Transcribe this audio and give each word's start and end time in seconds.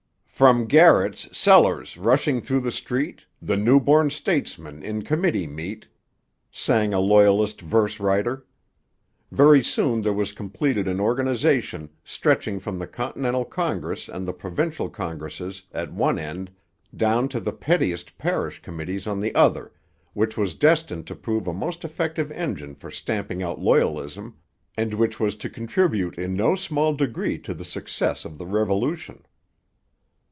From 0.41 0.65
garrets, 0.65 1.29
cellars, 1.37 1.97
rushing 1.99 2.41
through 2.41 2.61
the 2.61 2.71
street, 2.71 3.27
The 3.43 3.55
new 3.55 3.79
born 3.79 4.09
statesmen 4.09 4.81
in 4.81 5.03
committee 5.03 5.45
meet, 5.45 5.85
sang 6.51 6.95
a 6.95 6.99
Loyalist 6.99 7.61
verse 7.61 7.99
writer. 7.99 8.43
Very 9.31 9.61
soon 9.63 10.01
there 10.01 10.13
was 10.15 10.31
completed 10.31 10.87
an 10.87 10.99
organization, 10.99 11.89
stretching 12.03 12.57
from 12.57 12.79
the 12.79 12.87
Continental 12.87 13.45
Congress 13.45 14.09
and 14.09 14.27
the 14.27 14.33
provincial 14.33 14.89
congresses 14.89 15.61
at 15.73 15.93
one 15.93 16.17
end 16.17 16.49
down 16.97 17.29
to 17.29 17.39
the 17.39 17.53
pettiest 17.53 18.17
parish 18.17 18.63
committees 18.63 19.05
on 19.05 19.19
the 19.19 19.35
other, 19.35 19.71
which 20.13 20.37
was 20.37 20.55
destined 20.55 21.05
to 21.05 21.15
prove 21.15 21.45
a 21.47 21.53
most 21.53 21.85
effective 21.85 22.31
engine 22.31 22.73
for 22.73 22.89
stamping 22.89 23.43
out 23.43 23.59
loyalism, 23.59 24.33
and 24.75 24.95
which 24.95 25.19
was 25.19 25.35
to 25.35 25.51
contribute 25.51 26.17
in 26.17 26.35
no 26.35 26.55
small 26.55 26.95
degree 26.95 27.37
to 27.37 27.53
the 27.53 27.63
success 27.65 28.25
of 28.25 28.39
the 28.39 28.47
Revolution. 28.47 29.23